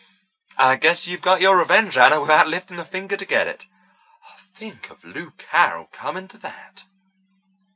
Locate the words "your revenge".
1.41-1.95